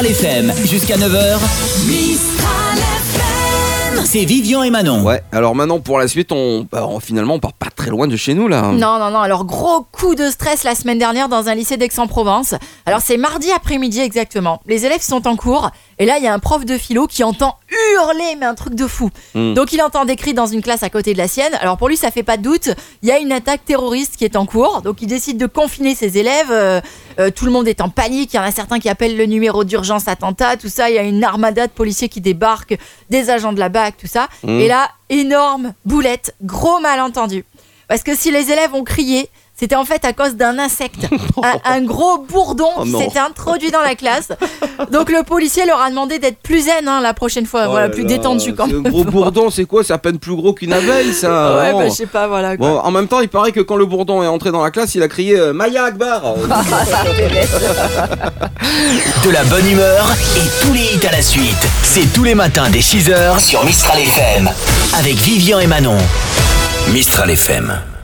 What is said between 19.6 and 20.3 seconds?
il entend des